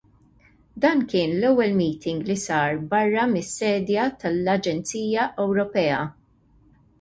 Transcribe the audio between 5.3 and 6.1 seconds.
Ewropea.